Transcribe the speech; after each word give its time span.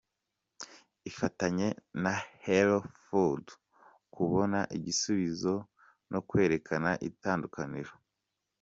Ifatanye 1.09 1.67
na 2.03 2.13
hellofood 2.45 3.45
kubona 4.15 4.59
igisubizo 4.77 5.53
no 6.11 6.19
kwerekana 6.29 6.89
itandukaniro. 7.09 7.93